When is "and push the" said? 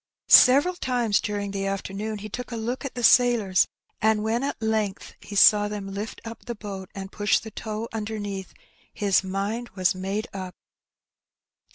6.95-7.51